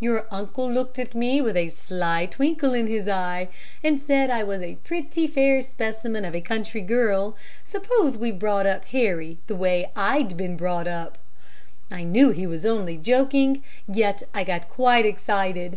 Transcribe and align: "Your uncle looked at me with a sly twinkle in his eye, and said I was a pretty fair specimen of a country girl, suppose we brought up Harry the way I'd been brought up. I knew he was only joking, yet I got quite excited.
"Your 0.00 0.26
uncle 0.30 0.72
looked 0.72 0.98
at 0.98 1.14
me 1.14 1.42
with 1.42 1.54
a 1.54 1.68
sly 1.68 2.24
twinkle 2.24 2.72
in 2.72 2.86
his 2.86 3.06
eye, 3.06 3.48
and 3.84 4.00
said 4.00 4.30
I 4.30 4.42
was 4.42 4.62
a 4.62 4.76
pretty 4.76 5.26
fair 5.26 5.60
specimen 5.60 6.24
of 6.24 6.34
a 6.34 6.40
country 6.40 6.80
girl, 6.80 7.36
suppose 7.66 8.16
we 8.16 8.30
brought 8.32 8.64
up 8.64 8.86
Harry 8.86 9.36
the 9.46 9.54
way 9.54 9.90
I'd 9.94 10.38
been 10.38 10.56
brought 10.56 10.88
up. 10.88 11.18
I 11.90 12.02
knew 12.02 12.30
he 12.30 12.46
was 12.46 12.64
only 12.64 12.96
joking, 12.96 13.62
yet 13.86 14.22
I 14.32 14.42
got 14.42 14.70
quite 14.70 15.04
excited. 15.04 15.76